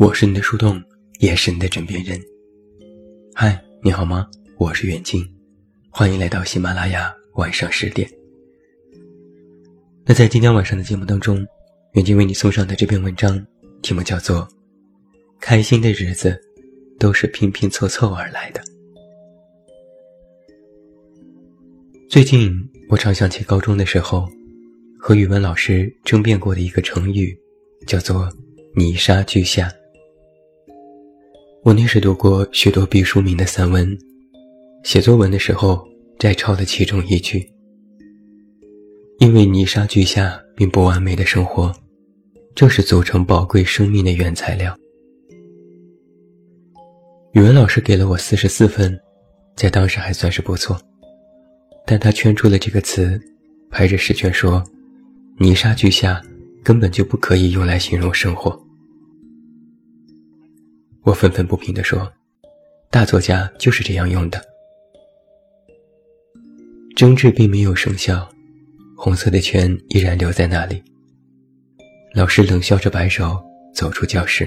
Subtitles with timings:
[0.00, 0.82] 我是你的树洞，
[1.18, 2.18] 也是你的枕边人。
[3.34, 4.26] 嗨，你好吗？
[4.56, 5.22] 我是远近，
[5.90, 8.10] 欢迎来到喜马拉雅晚上十点。
[10.06, 11.46] 那在今天晚上的节目当中，
[11.92, 13.46] 远近为你送上的这篇文章，
[13.82, 14.38] 题目叫做
[15.38, 16.34] 《开心的日子
[16.98, 18.62] 都是拼拼凑凑而来的》。
[22.08, 22.50] 最近
[22.88, 24.26] 我常想起高中的时候，
[24.98, 27.38] 和语文老师争辩过的一个成语，
[27.86, 28.32] 叫做
[28.74, 29.70] “泥沙俱下”。
[31.62, 33.96] 我那时读过许多毕淑敏的散文，
[34.82, 35.86] 写作文的时候
[36.18, 37.46] 摘抄了其中一句
[39.20, 41.70] ：“因为泥沙俱下并不完美的生活，
[42.54, 44.74] 正是组成宝贵生命的原材料。”
[47.32, 48.98] 语文老师给了我四十四分，
[49.54, 50.80] 在当时还算是不错，
[51.86, 53.20] 但他圈出了这个词，
[53.70, 54.64] 拍着试卷说
[55.36, 56.22] ：“泥沙俱下
[56.64, 58.58] 根本就不可以用来形容生活。”
[61.02, 62.12] 我愤愤不平地说
[62.90, 64.40] ：“大作家就是这样用的。”
[66.94, 68.28] 争执并没有生效，
[68.96, 70.82] 红色的圈依然留在那里。
[72.12, 73.42] 老师冷笑着摆手，
[73.74, 74.46] 走出教室。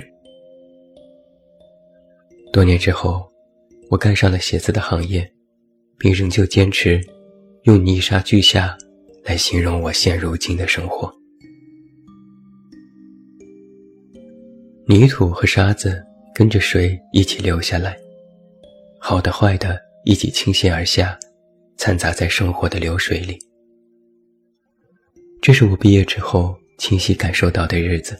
[2.52, 3.28] 多年之后，
[3.90, 5.28] 我干上了写字的行业，
[5.98, 7.02] 并仍旧坚持
[7.64, 8.78] 用“泥沙俱下”
[9.26, 11.12] 来形容我现如今的生活。
[14.86, 16.04] 泥土和沙子。
[16.34, 17.95] 跟着水一起流下来，
[19.00, 21.17] 好的坏的一起倾泻而下，
[21.78, 23.38] 掺杂在生活的流水里。
[25.42, 28.17] 这是我毕业之后清晰感受到的日子。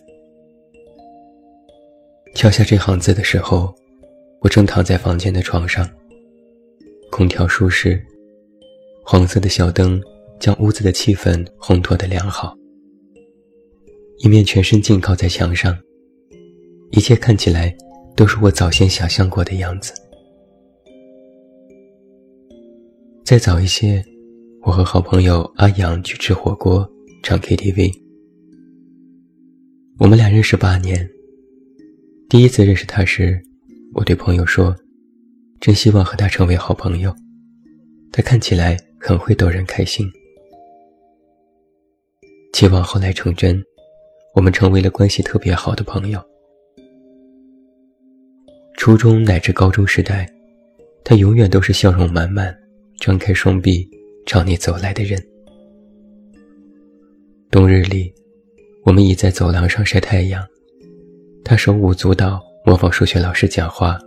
[2.36, 3.74] 敲下这行字的时候，
[4.42, 5.90] 我正躺在房间的床上，
[7.10, 8.00] 空调舒适，
[9.04, 10.00] 黄色的小灯
[10.40, 12.56] 将屋子的气氛烘托得良好。
[14.20, 15.76] 一面全身浸靠在墙上，
[16.92, 17.76] 一切看起来。
[18.16, 19.94] 都是我早先想象过的样子。
[23.24, 24.04] 再早一些，
[24.62, 26.88] 我和好朋友阿阳去吃火锅、
[27.24, 27.92] 唱 KTV。
[29.98, 31.10] 我们俩认识八年。
[32.30, 33.42] 第一次认识他时，
[33.94, 34.76] 我对朋友说
[35.62, 37.16] ：“真希望和他成为好朋友。”
[38.12, 40.12] 他看起来很会逗人开心。
[42.54, 43.64] 期望后来成真，
[44.36, 46.22] 我们成为了关系特别好的朋友。
[48.84, 50.30] 初中乃至高中时代，
[51.06, 52.54] 他永远都是笑容满满、
[52.98, 53.90] 张开双臂
[54.26, 55.26] 朝你走来的人。
[57.50, 58.14] 冬日里，
[58.84, 60.46] 我们倚在走廊上晒太阳，
[61.46, 63.98] 他手舞足蹈模仿数学老师讲话，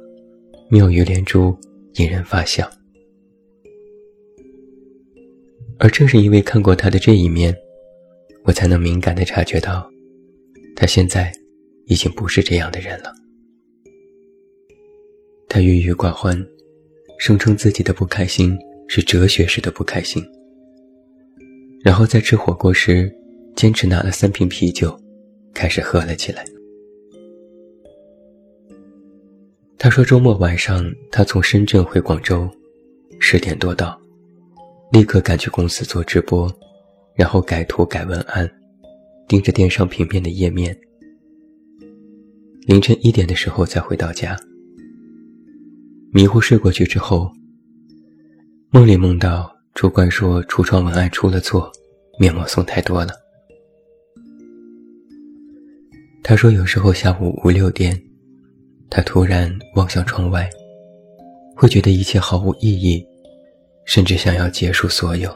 [0.68, 1.58] 妙语连珠，
[1.94, 2.70] 引人发笑。
[5.78, 7.56] 而正是因为看过他的这一面，
[8.44, 9.90] 我才能敏感地察觉到，
[10.76, 11.32] 他现在
[11.86, 13.10] 已经不是这样的人了。
[15.56, 16.36] 他郁郁寡欢，
[17.16, 18.54] 声称自己的不开心
[18.88, 20.22] 是哲学式的不开心。
[21.82, 23.10] 然后在吃火锅时，
[23.54, 24.94] 坚持拿了三瓶啤酒，
[25.54, 26.44] 开始喝了起来。
[29.78, 32.46] 他说周末晚上他从深圳回广州，
[33.18, 33.98] 十点多到，
[34.92, 36.54] 立刻赶去公司做直播，
[37.14, 38.46] 然后改图改文案，
[39.26, 40.78] 盯着电商平面的页面。
[42.66, 44.38] 凌晨一点的时候才回到家。
[46.12, 47.30] 迷糊睡过去之后，
[48.70, 51.70] 梦里梦到主管说橱窗文案出了错，
[52.18, 53.12] 面膜送太多了。
[56.22, 58.00] 他说有时候下午五六点，
[58.88, 60.48] 他突然望向窗外，
[61.54, 63.06] 会觉得一切毫无意义，
[63.84, 65.34] 甚至想要结束所有。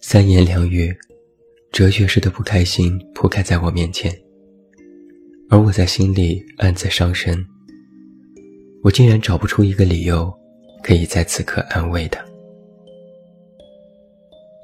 [0.00, 0.94] 三言两语，
[1.72, 4.14] 哲学式的不开心铺开在我面前，
[5.48, 7.44] 而我在心里暗自伤神。
[8.84, 10.30] 我竟然找不出一个理由，
[10.82, 12.22] 可以在此刻安慰他，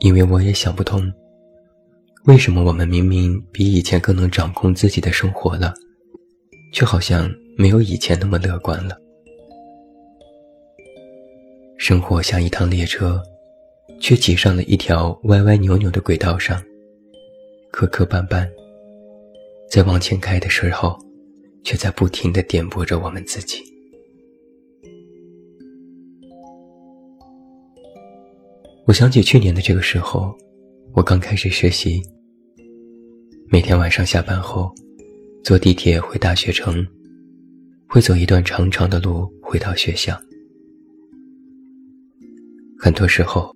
[0.01, 1.11] 因为我也想不通，
[2.25, 5.73] 为什么我们明明比以前更能掌控自己的生活了，
[6.75, 8.95] 却好像没有以前那么乐观了。
[11.79, 13.23] 生活像一趟列车，
[14.03, 16.63] 却挤上了一条歪歪扭扭的轨道上，
[17.71, 18.47] 磕磕绊绊，
[19.71, 20.95] 在往前开的时候，
[21.65, 23.70] 却在不停地颠簸着我们自己。
[28.91, 30.37] 我想起去年的这个时候，
[30.95, 32.03] 我刚开始学习。
[33.49, 34.75] 每天晚上下班后，
[35.45, 36.85] 坐地铁回大学城，
[37.89, 40.21] 会走一段长长的路回到学校。
[42.81, 43.55] 很多时候，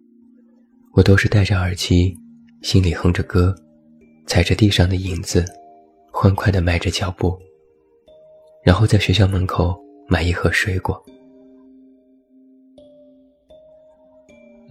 [0.93, 2.17] 我都是戴着耳机，
[2.63, 3.53] 心里哼着歌，
[4.29, 5.45] 踩着地上的影子，
[6.13, 7.37] 欢快地迈着脚步，
[8.65, 9.77] 然后在学校门口
[10.07, 11.05] 买一盒水果。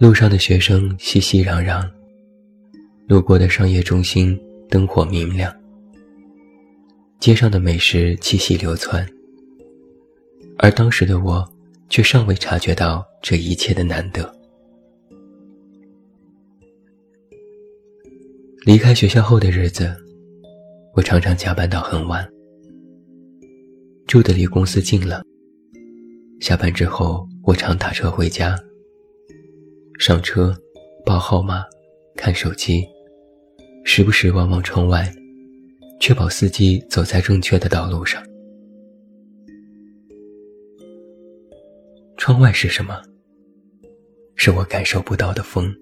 [0.04, 1.82] 路上的学生熙熙攘攘，
[3.08, 5.50] 路过的商业中心灯火明亮，
[7.20, 9.08] 街上的美食气息流窜，
[10.58, 11.42] 而当时的我
[11.88, 14.30] 却尚未察觉到这一切的难得。
[18.66, 19.90] 离开学校后的日子，
[20.92, 22.28] 我常常加班到很晚。
[24.06, 25.22] 住的离公司近了，
[26.40, 28.54] 下班之后我常打车回家。
[29.98, 30.54] 上车，
[31.04, 31.64] 报号码，
[32.16, 32.84] 看手机，
[33.84, 35.10] 时不时望望窗外，
[36.00, 38.22] 确保司机走在正确的道路上。
[42.16, 43.00] 窗外是什么？
[44.34, 45.72] 是我感受不到的风，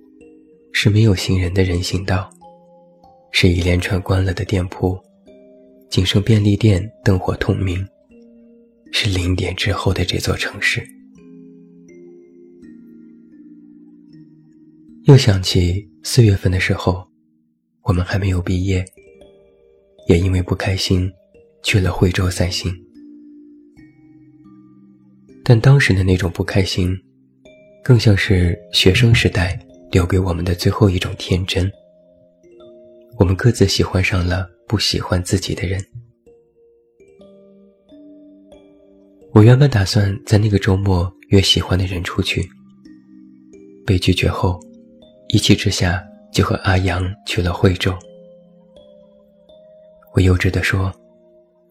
[0.72, 2.30] 是没有行人的人行道。
[3.32, 4.98] 是一连串关了的店铺，
[5.88, 7.84] 仅剩便利店灯火通明。
[8.92, 10.86] 是零点之后的这座城市。
[15.04, 17.04] 又想起四月份的时候，
[17.82, 18.84] 我们还没有毕业，
[20.06, 21.10] 也因为不开心，
[21.64, 22.72] 去了惠州散心。
[25.42, 26.96] 但当时的那种不开心，
[27.82, 29.58] 更像是学生时代
[29.90, 31.68] 留给我们的最后一种天真。
[33.18, 35.84] 我们各自喜欢上了不喜欢自己的人。
[39.32, 42.48] 我原本打算在那个周末约喜欢的人出去，
[43.84, 44.60] 被拒绝后，
[45.32, 47.90] 一气之下就和阿阳去了惠州。
[50.12, 50.92] 我幼稚地说：“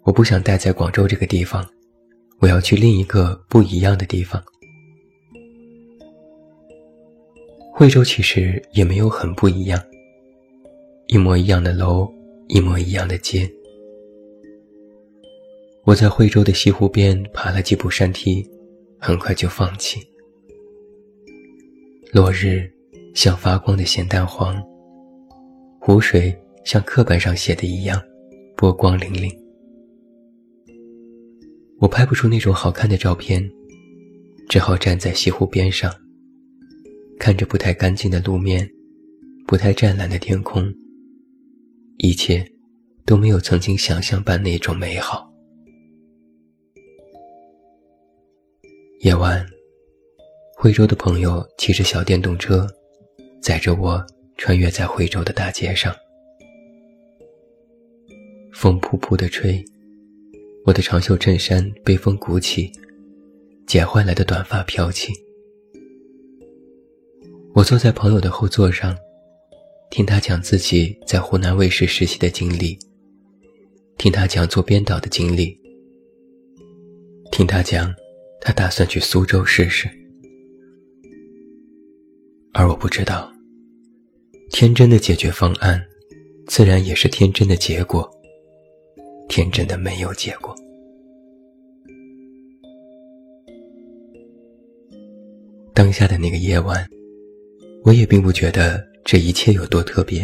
[0.01, 1.63] 我不想待在广州这个地方，
[2.39, 4.43] 我要去另一个不一样的地方。”
[7.71, 9.79] 惠州其实也没有很不一样。
[11.05, 12.11] 一模一样的楼，
[12.47, 13.47] 一模一样的街。
[15.83, 18.43] 我在惠州的西湖边爬了几步山梯，
[18.97, 19.99] 很快就放弃。
[22.11, 22.70] 落日
[23.13, 24.61] 像发光的咸蛋黄，
[25.79, 28.01] 湖水像课本上写的一样
[28.55, 29.29] 波光粼粼。
[31.79, 33.43] 我拍不出那种好看的照片，
[34.47, 35.93] 只好站在西湖边上，
[37.19, 38.69] 看着不太干净的路面，
[39.45, 40.71] 不太湛蓝的天空。
[41.97, 42.45] 一切
[43.05, 45.29] 都没有曾经想象般那种美好。
[49.01, 49.45] 夜晚，
[50.55, 52.67] 惠州的朋友骑着小电动车，
[53.41, 54.05] 载着我
[54.37, 55.95] 穿越在惠州的大街上。
[58.53, 59.63] 风扑扑的吹，
[60.65, 62.71] 我的长袖衬衫被风鼓起，
[63.65, 65.11] 剪坏来的短发飘起。
[67.53, 68.95] 我坐在朋友的后座上。
[69.89, 72.79] 听他讲自己在湖南卫视实习的经历，
[73.97, 75.59] 听他讲做编导的经历，
[77.29, 77.93] 听他讲
[78.39, 79.89] 他打算去苏州试试。
[82.53, 83.31] 而我不知道，
[84.51, 85.81] 天真的解决方案，
[86.47, 88.09] 自然也是天真的结果。
[89.29, 90.53] 天真的没有结果。
[95.73, 96.85] 当下的那个夜晚，
[97.83, 98.89] 我也并不觉得。
[99.03, 100.21] 这一切有多特别？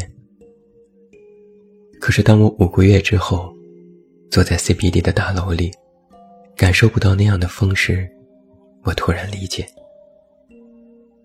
[1.99, 3.51] 可是当我五个月之后，
[4.29, 5.71] 坐在 CBD 的大楼里，
[6.55, 8.07] 感受不到那样的风时，
[8.83, 9.67] 我突然理解，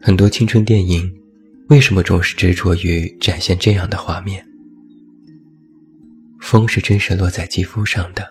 [0.04, 1.08] 很多青春电影
[1.68, 4.44] 为什么总是执着于展现这样的画面。
[6.40, 8.28] 风是真实落在肌肤上的，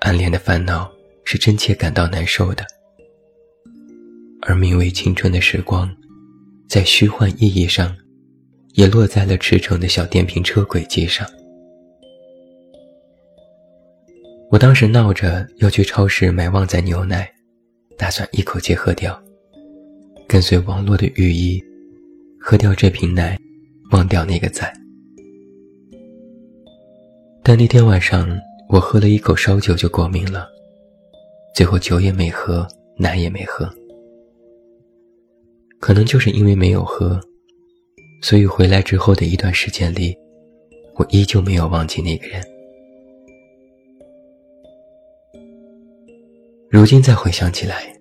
[0.00, 0.92] 暗恋的烦恼
[1.24, 2.66] 是真切感到难受的，
[4.42, 5.90] 而名为青春的时光。
[6.68, 7.96] 在虚幻意义上，
[8.74, 11.26] 也落在了驰骋的小电瓶车轨迹上。
[14.50, 17.30] 我当时闹着要去超市买旺仔牛奶，
[17.96, 19.22] 打算一口气喝掉，
[20.26, 21.62] 跟随网络的寓意，
[22.40, 23.38] 喝掉这瓶奶，
[23.90, 24.72] 忘掉那个仔。
[27.42, 28.28] 但那天晚上，
[28.68, 30.48] 我喝了一口烧酒就过敏了，
[31.54, 33.68] 最后酒也没喝，奶也没喝。
[35.78, 37.20] 可能就是因为没有喝，
[38.22, 40.16] 所以回来之后的一段时间里，
[40.94, 42.40] 我依旧没有忘记那个人。
[46.70, 47.92] 如今再回想起来，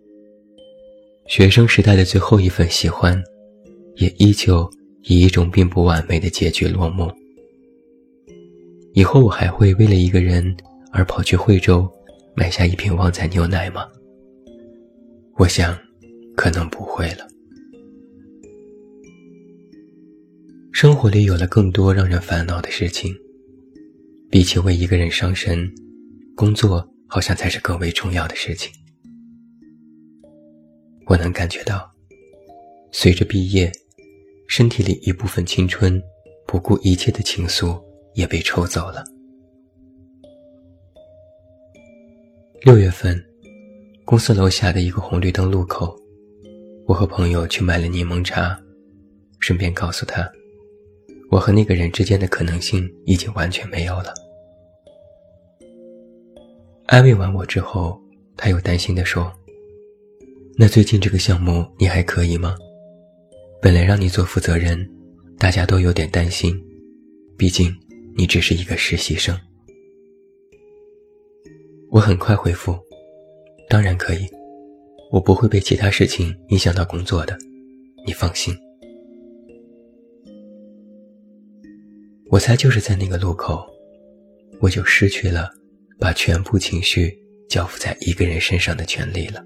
[1.31, 3.23] 学生时代的最后一份喜欢，
[3.95, 4.69] 也依旧
[5.03, 7.09] 以一种并不完美的结局落幕。
[8.91, 10.53] 以后我还会为了一个人
[10.91, 11.89] 而跑去惠州
[12.35, 13.87] 买下一瓶旺仔牛奶吗？
[15.37, 15.73] 我想，
[16.35, 17.25] 可能不会了。
[20.73, 23.15] 生活里有了更多让人烦恼的事情，
[24.29, 25.73] 比起为一个人伤神，
[26.35, 28.69] 工作好像才是更为重要的事情。
[31.11, 31.91] 我能感觉到，
[32.93, 33.69] 随着毕业，
[34.47, 36.01] 身体里一部分青春，
[36.47, 37.77] 不顾一切的情愫
[38.13, 39.03] 也被抽走了。
[42.61, 43.21] 六月份，
[44.05, 45.93] 公司楼下的一个红绿灯路口，
[46.87, 48.57] 我和朋友去买了柠檬茶，
[49.41, 50.31] 顺便告诉他，
[51.29, 54.13] 我和那个人之间的可能性已经完全没有了。
[56.85, 58.01] 安慰完我之后，
[58.37, 59.29] 他又担心地说
[60.57, 62.55] ：“那最近这个项目你还可以吗？
[63.61, 64.87] 本来让你做负责人，
[65.37, 66.55] 大家都有点担心，
[67.37, 67.73] 毕竟
[68.15, 69.37] 你只是一个实习生。”
[71.89, 72.77] 我很快回复
[73.67, 74.27] ：“当然可以，
[75.11, 77.37] 我不会被其他事情影响到工作的，
[78.05, 78.55] 你放心。”
[82.29, 83.65] 我猜就是在那个路口，
[84.59, 85.49] 我就失去了。
[85.99, 87.15] 把全部情绪
[87.47, 89.45] 交付在一个人身上的权利了。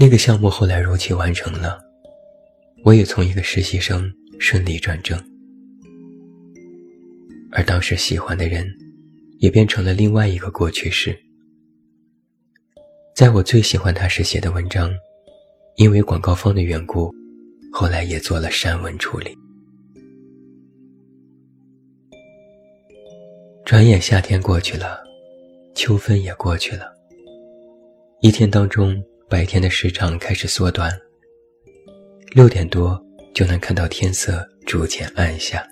[0.00, 1.78] 那个项目后来如期完成了，
[2.84, 5.22] 我也从一个实习生顺利转正，
[7.52, 8.66] 而当时喜欢的人，
[9.40, 11.14] 也变成了另外一个过去式。
[13.14, 14.90] 在我最喜欢他时写的文章，
[15.76, 17.14] 因为广告方的缘故，
[17.70, 19.36] 后来也做了删文处理。
[23.66, 24.98] 转眼夏天过去了，
[25.74, 26.90] 秋分也过去了。
[28.22, 28.98] 一天当中，
[29.30, 30.90] 白天的时长开始缩短，
[32.32, 33.00] 六点多
[33.32, 35.64] 就能看到天色逐渐暗下。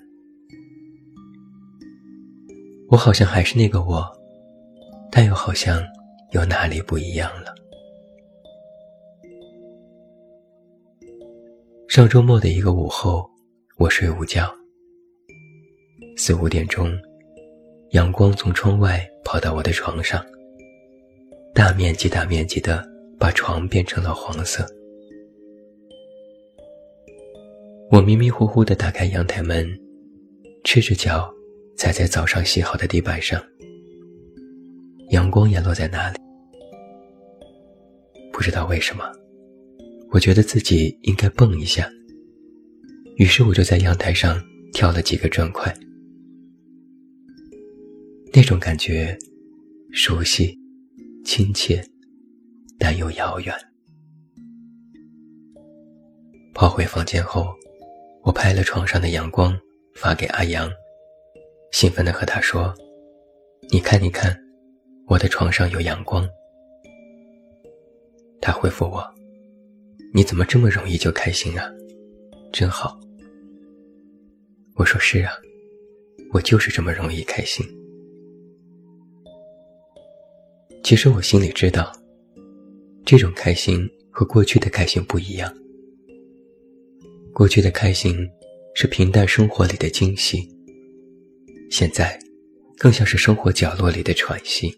[2.87, 4.09] 我好像还是那个我，
[5.11, 5.83] 但又好像
[6.31, 7.53] 有哪里不一样了。
[11.89, 13.29] 上周末的一个午后，
[13.77, 14.49] 我睡午觉，
[16.15, 16.89] 四五点钟。
[17.91, 20.23] 阳光从窗外跑到我的床上，
[21.53, 22.87] 大面积、大面积的
[23.19, 24.65] 把床变成了黄色。
[27.91, 29.67] 我迷迷糊糊的打开阳台门，
[30.63, 31.29] 赤着脚
[31.75, 33.43] 踩在早上洗好的地板上，
[35.09, 36.19] 阳光也落在那里。
[38.31, 39.03] 不知道为什么，
[40.11, 41.91] 我觉得自己应该蹦一下，
[43.17, 45.75] 于是我就在阳台上跳了几个砖块。
[48.31, 49.17] 那种感觉，
[49.91, 50.57] 熟悉、
[51.25, 51.83] 亲切，
[52.79, 53.53] 但又遥远。
[56.53, 57.53] 跑回房间后，
[58.23, 59.57] 我拍了床上的阳光，
[59.95, 60.69] 发给阿阳，
[61.71, 62.73] 兴奋地和他说
[63.71, 64.35] ：“你看，你看，
[65.07, 66.27] 我的床上有阳光。”
[68.41, 69.03] 他回复我
[70.13, 71.69] ：“你怎么这么容易就开心啊？
[72.51, 72.99] 真好。”
[74.75, 75.33] 我说：“是啊，
[76.31, 77.65] 我就是这么容易开心。”
[80.83, 81.91] 其实我心里知道，
[83.09, 85.51] 这种开心和过去的开心不一样。
[87.33, 88.15] 过去的开心
[88.75, 90.47] 是平淡生活里的惊喜，
[91.71, 92.19] 现在
[92.77, 94.71] 更像是生活角落里的喘息。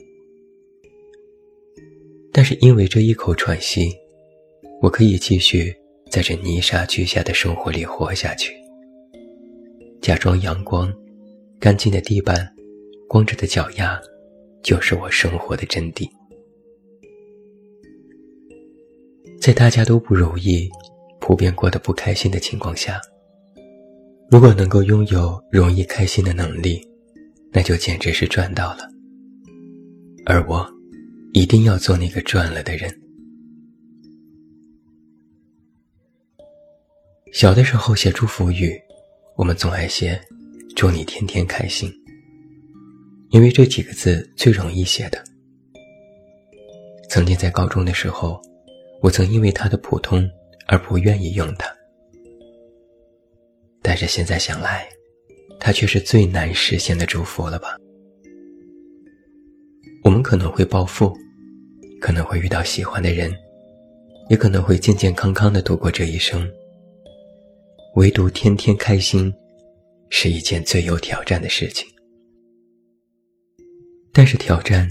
[2.31, 3.91] 但是因为这一口喘息，
[4.81, 5.75] 我可以继续
[6.09, 8.53] 在这泥沙俱下的生活里活下去，
[9.99, 10.89] 假装阳光、
[11.59, 12.49] 干净的地板、
[13.09, 14.01] 光着的脚丫。
[14.63, 16.07] 就是我生活的真谛。
[19.41, 20.69] 在大家都不容易、
[21.19, 23.01] 普遍过得不开心的情况下，
[24.29, 26.79] 如果能够拥有容易开心的能力，
[27.51, 28.87] 那就简直是赚到了。
[30.27, 30.63] 而我，
[31.33, 32.95] 一定要做那个赚了的人。
[37.33, 38.79] 小的时候写祝福语，
[39.35, 40.21] 我们总爱写
[40.77, 41.91] “祝你天天开心”。
[43.31, 45.23] 因为这几个字最容易写的。
[47.09, 48.39] 曾经在高中的时候，
[49.01, 50.29] 我曾因为它的普通
[50.67, 51.67] 而不愿意用它，
[53.81, 54.87] 但是现在想来，
[55.59, 57.77] 它却是最难实现的祝福了吧？
[60.03, 61.15] 我们可能会暴富，
[61.99, 63.33] 可能会遇到喜欢的人，
[64.29, 66.47] 也可能会健健康康的度过这一生，
[67.95, 69.33] 唯独天天开心，
[70.09, 71.87] 是一件最有挑战的事情。
[74.13, 74.87] 但是挑战，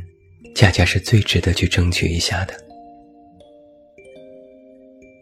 [0.54, 2.69] 恰恰是最值得去争取一下的。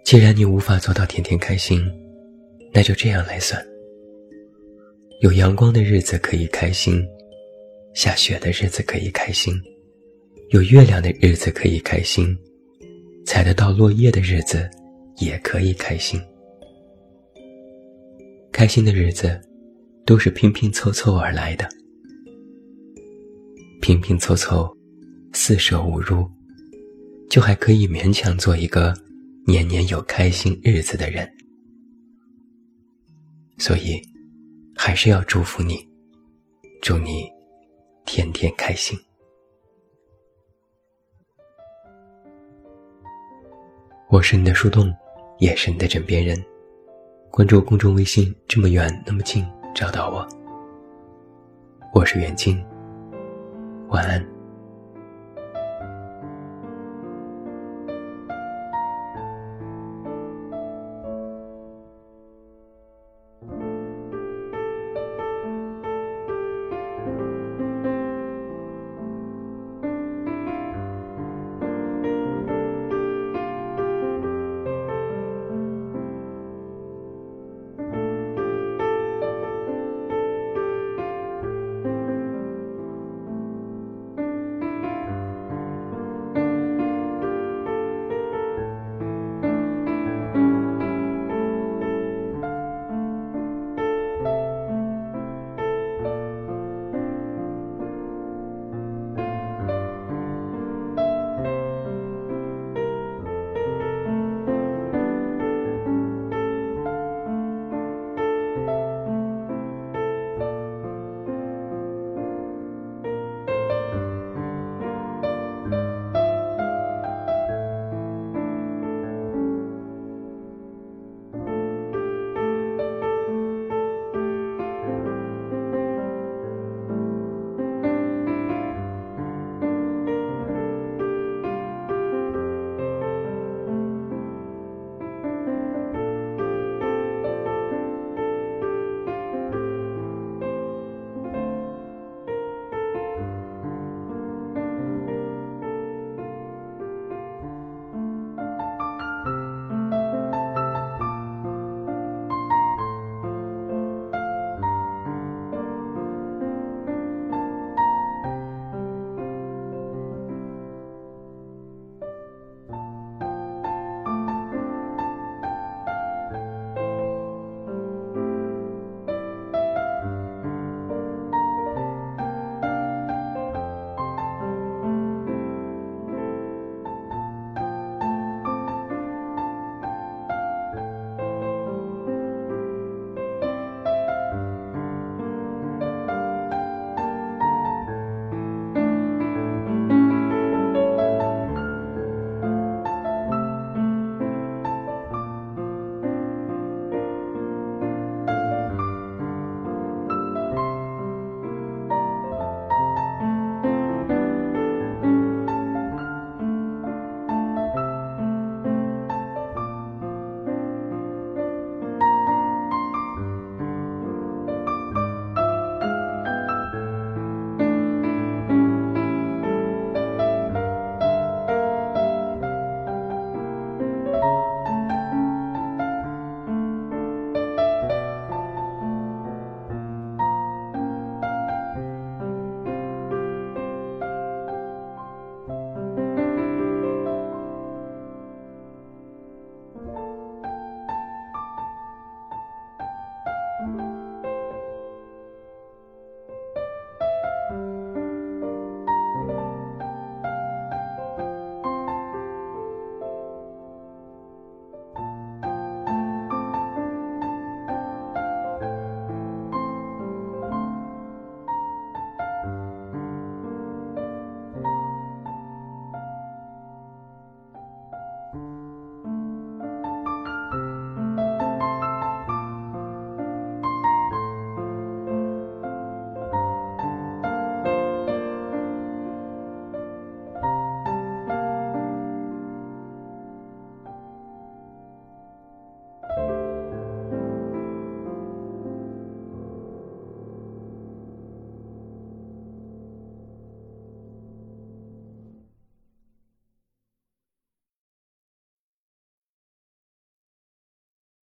[0.09, 1.87] 既然你无法做到天天开心，
[2.73, 3.63] 那就这样来算：
[5.21, 7.07] 有阳光的日子可以开心，
[7.93, 9.53] 下雪的日子可以开心，
[10.49, 12.35] 有月亮的日子可以开心，
[13.27, 14.67] 采得到落叶的日子
[15.19, 16.19] 也可以开心。
[18.51, 19.39] 开心的日子，
[20.07, 21.69] 都是拼拼凑凑而来的。
[23.83, 24.75] 拼拼凑凑，
[25.35, 26.27] 四舍五入，
[27.29, 28.95] 就还可以勉强做一个
[29.49, 31.27] 年年有开心日子的人。
[33.57, 33.99] 所以，
[34.77, 35.89] 还是要祝福你，
[36.83, 37.27] 祝你
[38.05, 38.95] 天天开心。
[44.11, 44.95] 我是你的树洞，
[45.39, 46.39] 也是你的枕边人。
[47.31, 50.29] 关注公众微信，这么远那么近，找到我。
[51.95, 52.63] 我是袁静，
[53.89, 54.38] 晚安。